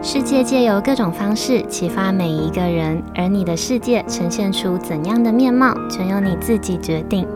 [0.00, 7.26] 世界借由各种方式启发每一个人，而你的世界呈现出怎样的面貌，全由你自己决定。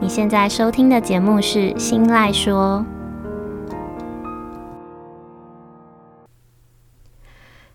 [0.00, 2.84] 你现在收听的节目是《新赖说》。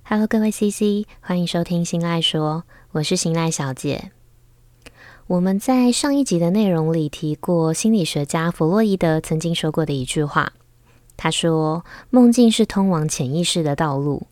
[0.04, 4.12] Hello，各位 CC，欢迎收听《新赖说》，我是新赖小姐。
[5.26, 10.54] 我们在上一集的内容里提过，心理学家弗洛伊德曾经说过的一句话。
[11.22, 14.28] 他说：“梦境是通往潜意识的道路。”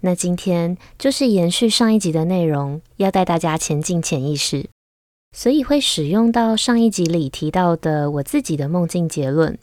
[0.00, 4.68] 那今天就是延续上一集的内容，要带大家前进潜意识，
[5.36, 9.58] 所以会使用到上一集里提到的我自己的梦境结论。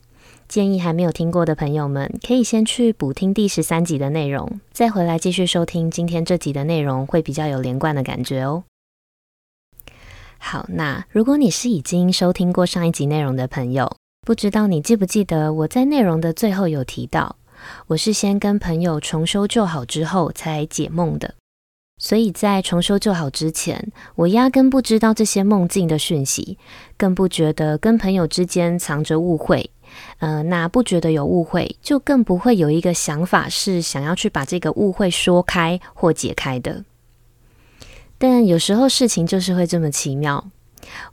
[0.49, 8.65] 建议还没有听过的朋友们，可以先去补听第十三集的内容，再回来继续收听今天这集的内容，会比较有连贯的感觉哦。
[10.37, 17.35] 好，那如果你是已经收听过上一集内容的朋友，不知道你记不记得我在内容的最后有提到，
[17.85, 21.35] 我是先跟朋友重修旧好之后才解梦的，
[21.99, 26.57] 所以在重修旧好之前，我压根不知道这些梦境的讯息，
[26.97, 29.69] 更不觉得跟朋友之间藏着误会，
[30.17, 36.83] 呃，那不觉得有误会，就更不会有一个想法是想要去把这个误会说开或解开的。
[38.17, 40.49] 但有时候事情就是会这么奇妙。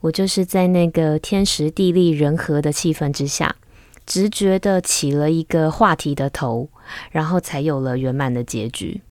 [0.00, 3.56] 我就是在那个天时地利人和的气氛之下，
[4.04, 6.68] 直觉的起了一个话题的头，
[7.10, 9.02] 然后才有了圆满的结局。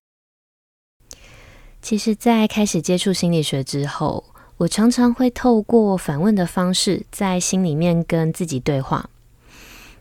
[1.82, 4.24] 其实，在开始接触心理学之后，
[4.58, 9.10] 我常常会透过反问的方式，在心里面跟自己对话。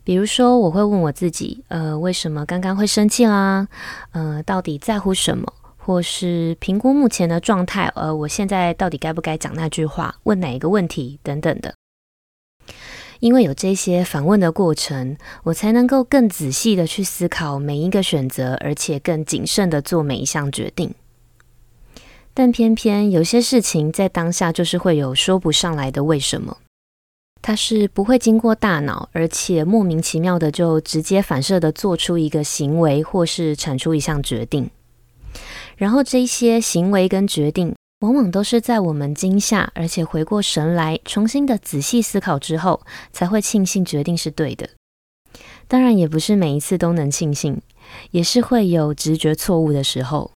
[0.05, 3.69] 比如说，我会问我自己：呃，为什么刚刚会生气啦？
[4.13, 5.53] 呃，到底在乎什么？
[5.83, 11.75] 或是评估目前的状态，呃，我现在到底该不该讲那句话，问哪一个问题等等的。
[13.19, 20.95] 因为有这些反问的过程，我才能够更仔细的去思考每一个选择，而且更谨慎的做每一项决定。
[22.33, 26.57] 但偏偏有些事情在当下就是会有说不上来的为什么，
[27.43, 34.71] 它是不会经过大脑，而且莫名其妙的就直接反射的做出一个行为，或是产出一项决定。
[35.81, 42.83] 然后这些行为跟决定，往往都是在我们惊吓，而且回过神来，重新的仔细思考之后，
[43.15, 44.69] 才会庆幸决定是对的。
[45.67, 47.63] 当然，也不是每一次都能庆幸，
[48.11, 50.31] 也是会有直觉错误的时候。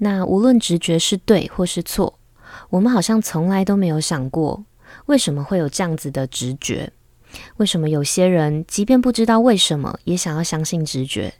[0.00, 2.18] 那无论直觉是对或是错，
[2.70, 4.64] 我们好像从来都没有想过，
[5.06, 6.90] 为什么会有这样子的直觉？
[7.58, 11.32] 为什么有些人即便不知道为什么，也想要相信直觉？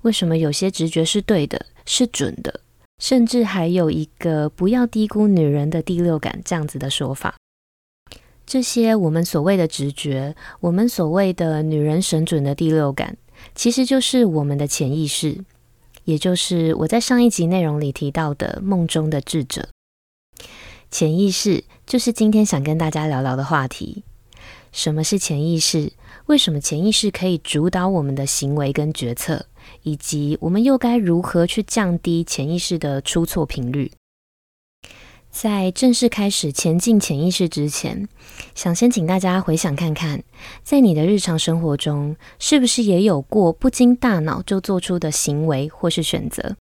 [0.00, 1.66] 为什么有些直觉是对的？
[1.86, 2.60] 是准的，
[2.98, 7.34] 甚至还有一个不要低估女人的第六感这样子的说法。
[8.46, 13.16] 这些我们所谓的直觉，我们所谓的女人神准的第六感，
[13.54, 15.42] 其实就是我们的潜意识，
[16.04, 19.68] 也就是我在上一集内容里提到的梦中的智者。
[20.90, 24.04] 潜意识就是今天想跟大家聊聊的话题。
[24.72, 25.92] 什么是潜意识？
[26.26, 29.46] 为什么潜意识可以主导我们的行为跟决策？
[29.84, 33.92] 以及我们又该如何去降低潜意识的出错频率？
[35.30, 38.08] 在正式开始前进潜意识之前，
[38.54, 40.22] 想先请大家回想看看，
[40.62, 46.56] 在你的日常生活中，是不是也有过不经大脑就做出的行为或是选择？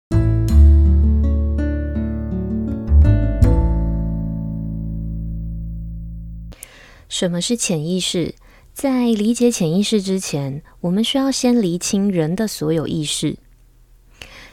[7.09, 8.36] 什么是潜意识？
[8.81, 13.35] 在理解潜意识之前，我们需要先厘清人的所有意识。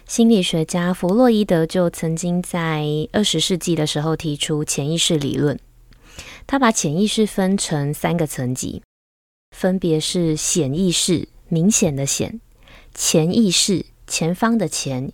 [0.05, 5.57] 心理学家弗洛伊德就曾经在二十世纪的时候提出潜意识理论。
[6.45, 8.83] 他把潜意识分成三个层级，
[9.57, 12.41] 分别是显意识（明显的显）、
[12.93, 15.13] 潜意识（前方的潜），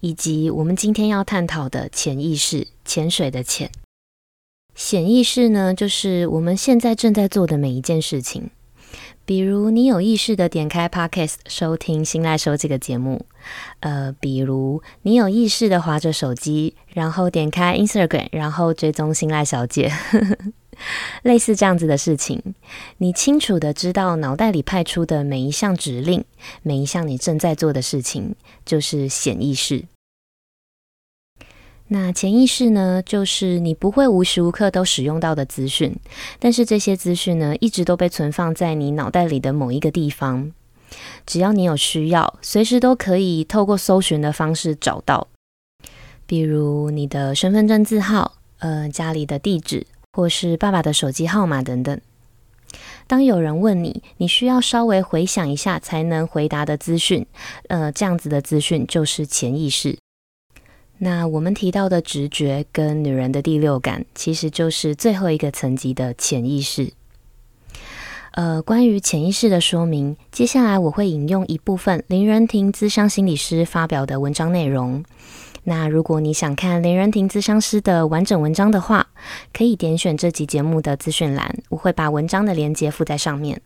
[0.00, 3.70] 以及我们今天要探讨的潜意识（潜水的潜）。
[4.76, 8.50] 显意识呢，就是我们现在正在做的每一件事情。
[9.24, 13.24] 比如，你有意识的点开 Podcast 收听《心赖收》这个节目，
[13.80, 19.90] 呃，比如你有意识的划着手机，然后点开 Instagram，然后追踪新赖小姐，
[21.24, 22.40] 类似这样子的事情，
[22.98, 26.22] 你清楚的知道脑袋里派出的每一项指令，
[26.62, 28.34] 每一项你正在做的事情，
[28.66, 29.86] 就是显意识。
[31.88, 35.94] 那潜意识呢，就是你不会无时无刻都使用到的资讯，
[36.40, 40.50] 但是这些资讯呢，一直都被存放在你脑袋里的某一个地方。
[41.26, 45.28] 只要你有需要，随时都可以透过搜寻的方式找到，
[46.26, 52.00] 比如你的身份证字号、呃，家里的地址，或是爸爸的手机号码等等。
[53.06, 57.24] 当有人问你，你需要稍微回想一下才能回答的资讯，
[57.68, 59.96] 呃，这样子的资讯就是潜意识。
[60.98, 66.92] 那我们提到的直觉跟女人的第六感，其实就是最后一个层级的潜意识。
[68.32, 75.02] 呃，关于潜意识的说明，接下来我会引用一部分林仁婷咨商心理师发表的文章内容。
[75.64, 79.08] 那如果你想看林仁婷咨商师的完整文章的话，
[79.52, 83.60] 可以点选这集节目的资讯栏，我会把文章的连接附在上面。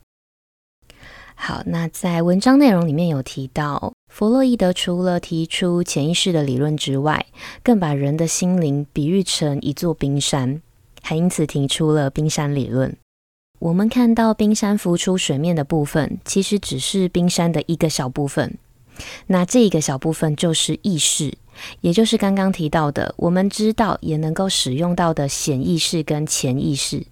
[1.35, 7.25] 好，那在文章内容里面有提到，弗洛伊德除了提出潜意识的理论之外，
[7.63, 10.61] 更把人的心灵比喻成一座冰山，
[11.01, 12.95] 还因此提出了冰山理论。
[13.59, 18.57] 我们看到冰山浮出水面的部分，其实只是冰山的一个小部分。
[19.27, 21.33] 那这一个小部分就是意识。
[21.79, 27.05] 也就是刚刚提到的，我们知道也能够使用到的显意识跟潜意识。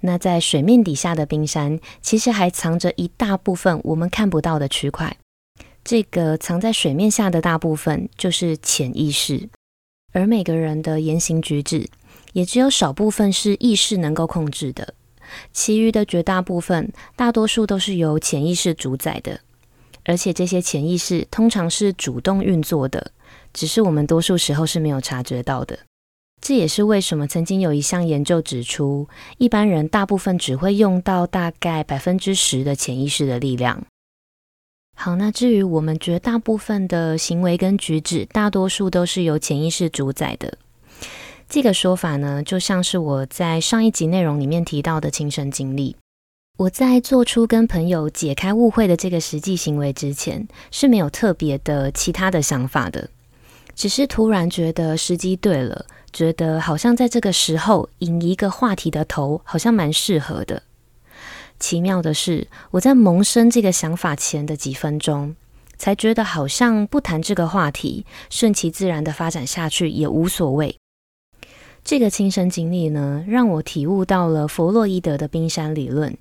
[0.00, 5.16] 那在水面底下的冰山，其实还藏着一大部分我们看不到的区块。
[5.88, 9.48] 这个藏在水面下的大部分就是潜意识，
[10.12, 11.88] 而每个人的言行举止，
[12.34, 14.92] 也只有少部分是意识能够控制的，
[15.50, 19.40] 其余的绝大部分，大多数都是由潜意识主宰的。
[20.04, 23.12] 而且这些潜意识通常是主动运作的，
[23.54, 25.78] 只是我们多数时候是没有察觉到的。
[26.42, 29.08] 这也是为什么曾经有一项研究指出，
[29.38, 33.86] 一般人大部分只会用到大概百分之十的潜意识的力量。
[35.00, 40.58] 好，那至于我们绝大部分的行为跟举止，大多数都是由潜意识主宰的。
[41.48, 45.94] 这个说法呢，就像是我在上一集内容里面提到的亲身经历。
[46.56, 53.08] 我在做出跟朋友解开误会的这个实际行为之前，是没有特别的其他的想法的，
[53.76, 60.64] 只是突然觉得时机对了，觉得好像在这个时候引一个话题的头，好像蛮适合的。
[61.58, 65.34] 奇妙的是，我在萌生这个想法前的几分钟，
[65.76, 70.76] 才觉得好像不谈这个话题，顺其自然的发展下去也无所谓。
[71.84, 76.16] 这个亲身经历呢，让我体悟到了弗洛伊德的冰山理论，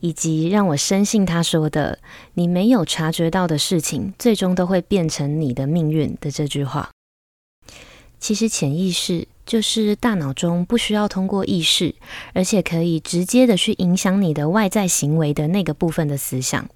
[0.00, 1.98] 以及让我深信他说的
[2.34, 6.90] “你没有察觉到的事情，最终都会变成你的命运”的这句话。
[8.18, 11.94] 其实潜意识就是大脑中不需要通过意识，
[12.32, 16.68] 而且可以直接的去影响你的外在行为的那个部分的思想。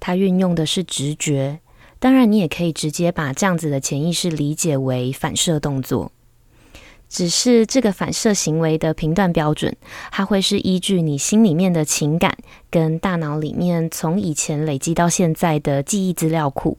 [0.00, 1.60] 它运用的是直觉，
[1.98, 6.10] 当然你也可以直接把这样子的潜意识理解为反射动作。
[7.08, 9.76] 只是这个反射行为的评断标准，
[10.10, 12.38] 它会是依据你心里面的情感
[12.70, 16.78] 跟大脑里面从以前累积到现在的记忆资料库。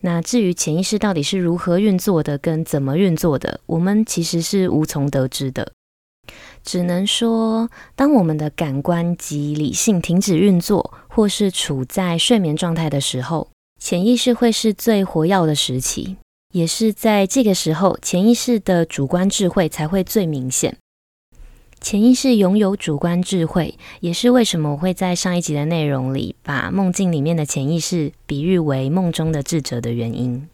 [0.00, 5.72] 那至于潜意识到底是如何运作的，跟怎么运作的，我们其实是无从得知的。
[6.64, 13.48] 只能说，当我们的感官及理性停止运作，或是处在睡眠状态的时候，
[13.80, 16.16] 潜意识会是最活跃的时期。
[16.52, 20.76] 也是在这个时候，潜意识的主观智慧才会最明显。
[21.82, 30.48] 潜意识拥有主观智慧，也是为什么我会在上一集的内容里把梦境里面的潜意识比喻为梦中的智者的原因。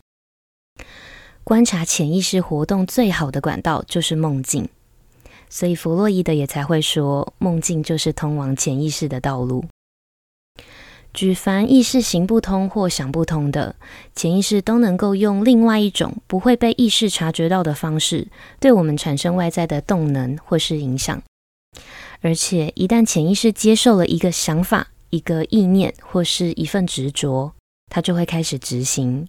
[1.45, 4.71] 观察潜意识活动最好的管道就是梦境，
[5.51, 9.67] 所以弗洛伊德也才会说，梦境就是通往潜意识的道路。
[11.15, 13.75] 举凡意识行不通或想不通的，
[14.15, 18.29] 潜意识都能够用另外一种不会被意识察觉到的方式，
[18.61, 21.21] 对我们产生外在的动能或是影响。
[22.21, 27.53] 而且，一旦潜意识接受了一个想法、一个意念或是一份执着，
[27.91, 29.27] 它就会开始执行。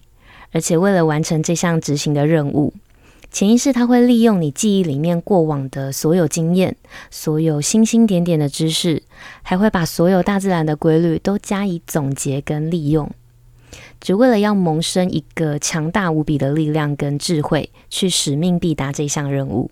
[0.52, 2.72] 而且，为了完成这项执行的任务，
[3.30, 6.76] 潜意识它会利用你记忆里面过往的所有经验、
[7.10, 9.02] 所有星星点点的知识，
[9.42, 13.08] 还会把所有大自然的规律都加以总结跟利用，
[14.00, 19.70] 只为了要萌生一个强大无比的力量跟智慧，去使命必达这项任务。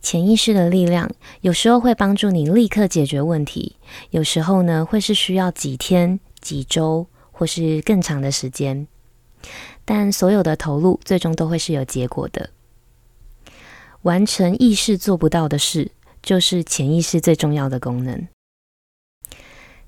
[0.00, 1.10] 潜意识的力量
[1.42, 3.76] 有时候会帮助你立刻解决问题，
[4.10, 8.86] 有时候呢会是需要几天、几周或是更长的时间。
[9.84, 12.50] 但所有的投入最终都会是有结果的。
[14.02, 18.26] 完成意识做不到的事，就是潜意识最重要的功能。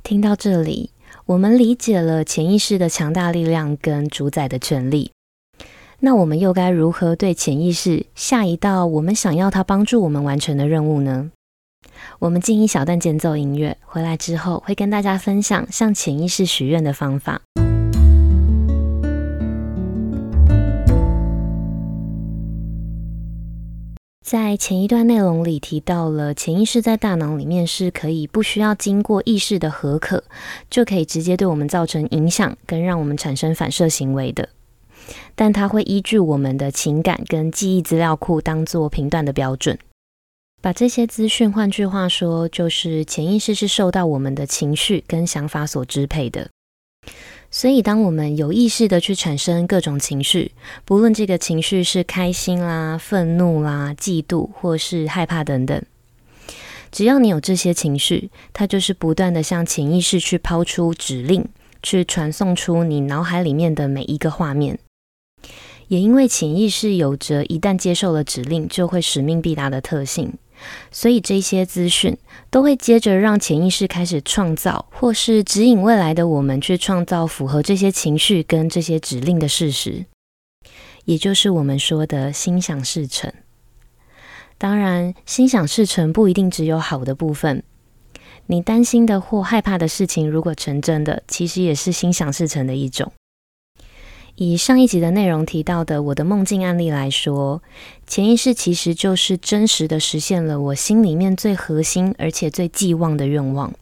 [0.02, 0.90] 听到这里，
[1.26, 5.10] 我们理解了潜意识的强大力量跟主宰的权利。
[6.00, 11.30] 那我们又该如何对潜意识下一道我们想要它帮助我们完成的任务呢？
[12.18, 17.40] 我们进一小段间奏音乐，回来之后会跟大家分享向潜意识许愿的方法。
[24.24, 30.24] 在前一段内容里提到了，潜意识在大脑里面是可以不需要经过意识的核可，
[30.70, 34.48] 就可以直接对我们造成影响，跟让我们产生反射行为的。
[35.34, 39.78] 但它会依据我们的情感跟记忆资料库当做评断的标准，
[40.62, 46.48] 把这些资讯，换句话说，就是潜意识是受到我们的情绪跟想法所支配的。
[47.56, 50.50] 所以，当我们有意识的去产生各种情绪，
[50.84, 55.80] 不论这个情绪是开心啦、愤怒啦、嫉妒或是害怕等等，
[56.90, 61.46] 只要你有这些情绪，它就是不断的向潜意识去抛出指令，
[61.80, 64.76] 去传送出你脑海里面的每一个画面。
[65.86, 70.32] 也因为潜意识有着一旦接受了指令，就会使命必达的特性。
[70.90, 72.16] 所以这些资讯
[72.50, 80.06] 都会接着让潜意识开始创造，或是指引未来的我们去创造符合这些情绪跟这些指令的事实，
[81.04, 83.32] 也就是我们说的心想事成。
[84.56, 87.62] 当然，心想事成不一定只有好的部分。
[88.46, 93.12] 你担心的或害怕的事情，如果成真的，其实也是心想事成的一种。
[94.36, 97.62] 以上一集的内容提到的我的梦境案例来说，
[98.04, 103.72] 潜意识其实就是真实的实现了我心里面最核心而且最寄望的愿望。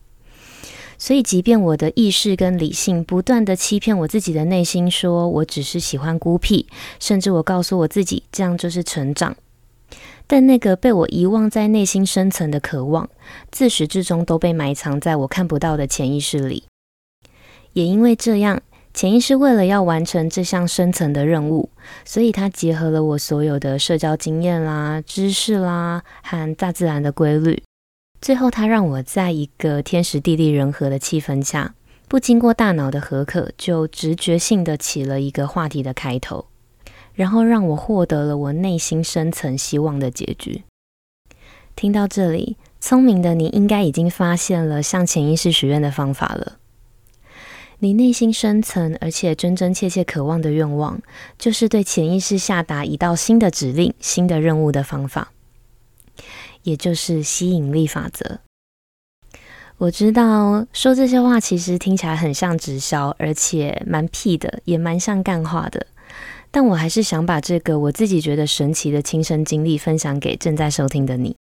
[0.99, 6.66] 所以，即便我的意识跟理性不断的欺骗我自己的内心，说我只是喜欢孤僻，
[7.00, 9.35] 甚至我告诉我自己这样就是成长，
[10.26, 13.09] 但那个被我遗忘在内心深层的渴望，
[13.50, 16.64] 自始至终都被埋藏在我看不到的潜意识里。
[17.73, 18.61] 也因为这样。
[18.95, 21.71] 潜意识为了要完成这项深层的任务，
[22.05, 27.63] 所以它结合了我所有的社交经验啦、知识啦和大自然的规律。
[28.21, 31.75] 最后，它让我在一个天时地利人和的气氛下，
[32.07, 36.47] 不经过大脑的核可，就直觉性的起了一个话题的开头，
[37.15, 40.63] 然后让我获得了我内心深层希望的结局。
[41.75, 46.59] 听到这里，聪明的你应该已经发现了向潜意识许愿的方法了。
[47.83, 51.03] 你内心深层而且真真切切渴望的愿望，
[51.37, 55.33] 就是对潜意识下达一道新的指令、新的任务的方法，
[56.62, 58.39] 也就是吸引力法则。
[59.79, 65.89] 我知道说这些话其实听起来很像直销，而且蛮屁的，也蛮像干话的。
[66.53, 71.35] 但我还是想把这个我自己觉得神奇的亲身经历分享给正在收听的你。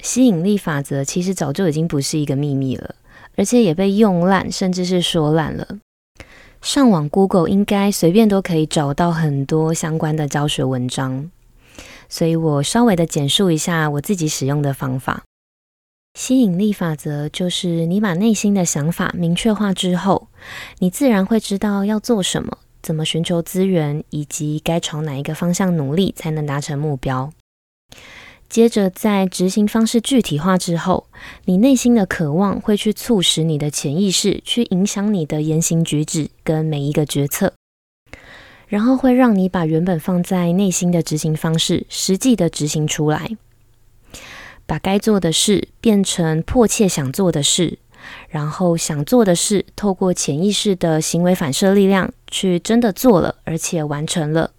[0.00, 2.94] 吸引力法则其实早就已经不是一个秘密了。
[3.36, 5.78] 而且也被用烂，甚至是说烂了。
[6.62, 11.30] 上网 Google 应该随便都可以找到很多相关的教学文章，
[12.08, 15.22] 所以我稍微的简述一下我自己使用的方法。
[16.18, 20.28] 吸引力法则就是你把内心的想法明确化之后，
[20.78, 27.30] 你自然会知道要做什么，怎么寻求资源，以及该朝哪一个方向努力才能达成目标。
[28.48, 31.08] 接着，在执行方式具体化之后，
[31.46, 37.52] 你内心的渴望会去促使你的潜意识去影响你的言行举止跟每一个决策，
[38.68, 43.36] 然后会让你把原本放在内心的执行方式实际的执行出来，
[44.64, 47.78] 把该做的事变成迫切想做的事，
[48.28, 54.52] 然后想做的事透过潜意识的行为反射力量去真的做了，而且完成了。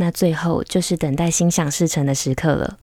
[0.00, 2.78] 那最后就是等待心想事成的时刻了。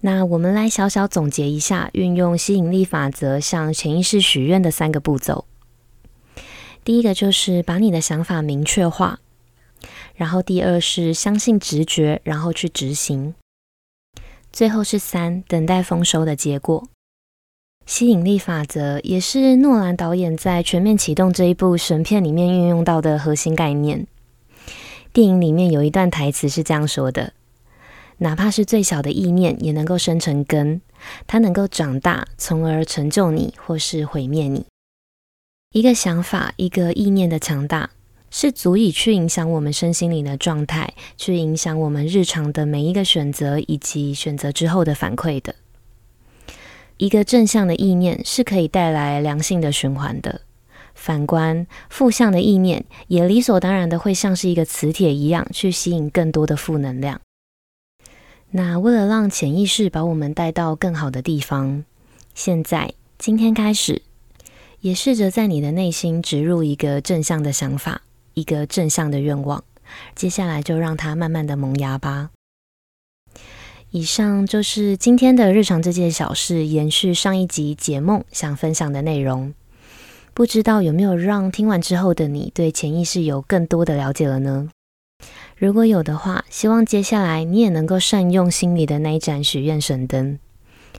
[0.00, 5.44] 那我们来小小总结一下，运用吸引力法则向潜意识许愿的三个步骤。
[6.82, 9.20] 第一个就是把你的想法明确化，
[10.16, 13.34] 然后第二是相信直觉，然后去执行，
[14.52, 16.88] 最后是三，等待丰收的结果。
[17.86, 24.08] 吸引力法则也是诺兰导演在《全面启动》这一部神片里面运用到的核心概念。
[25.12, 27.32] 电影里面有一段台词是这样说的
[28.18, 30.80] ：“哪怕是最小的意念，也能够生成根，
[31.26, 34.66] 它能够长大，从而成就你，或是毁灭你。
[35.72, 37.90] 一个想法，一个意念的强大，
[38.30, 45.54] 是足以去影响我们身心灵的状态，去影响我们日常的每一个选择，以及选择之后的反馈的。
[46.96, 50.40] 一个正向的意念是可以带来良性的循环的。”
[50.98, 57.20] 反观负向的意念，也理所当然的会像是一个磁铁一样，去吸引更多的负能量。
[58.50, 61.84] 那为了让潜意识把我们带到更好的地方，
[62.34, 64.02] 现在今天开始，
[64.80, 68.02] 也试着在你的内心植入一个正向的想法，
[68.34, 69.62] 一个正向的愿望。
[70.14, 72.30] 接下来就让它慢慢的萌芽吧。
[73.90, 79.54] 以上就是今天的日常这件小事，延续上一集解梦想分享的内容。
[80.38, 84.68] 不知道有没有让听完之后的你对潜意识有更多的了解了呢？
[85.56, 90.38] 如果有的话，希望接下来你也能够善用心里的那一盏许愿神灯，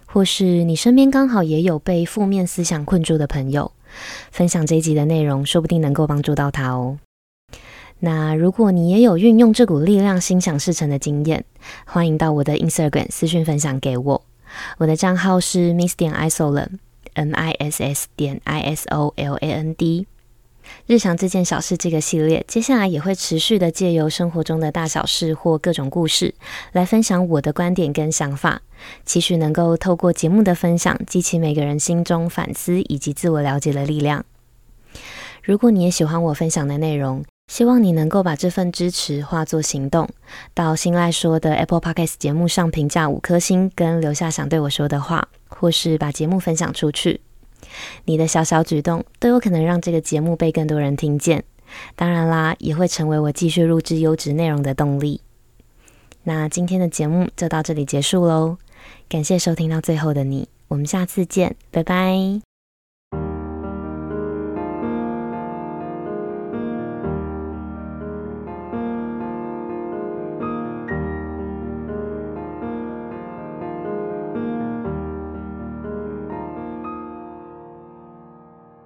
[0.05, 3.71] 或是你身边刚好也有被负面思想困住的朋友，
[4.29, 6.99] 分享这一集的内容，说不定能够帮助到他哦。
[7.99, 11.45] 那如果你也有运用这股力量心想事成的经验，
[11.85, 14.21] 欢迎到我的 Instagram 私讯分享给我。
[14.79, 16.11] 我的账号是 Miss 点
[17.19, 20.07] n i s s 点 I S O L A N D。
[20.85, 26.35] 日常这件小事这个系列，接下来也会持续的借由生活中的大小事或各种故事，
[26.73, 28.61] 来分享我的观点跟想法，
[29.03, 34.23] 期许能够透过节目的分享，激起每个人心中反思以及自我了解的力量。
[35.41, 40.07] 如果你也喜欢我分享的内容，希望你能够把这份支持化作行动，
[40.53, 47.21] 到新赖说的 Apple Podcast 节目上评价五颗星，跟留下想对我说的话，或是把节目分享出去。
[48.05, 51.43] 你的小小举动都有可能让这个节目被更多人听见，
[51.95, 55.19] 当然啦，也会成为我继续录制优质内容的动力。
[56.23, 58.57] 那今天的节目就到这里结束喽，
[59.09, 62.48] 感谢收听到最后的你，我们下次见，拜拜。